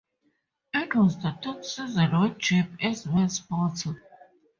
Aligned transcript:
It 0.73 0.95
was 0.95 1.21
the 1.21 1.37
third 1.43 1.63
season 1.63 2.19
with 2.19 2.39
Jeep 2.39 2.65
as 2.83 3.05
main 3.05 3.29
sponsor. 3.29 4.01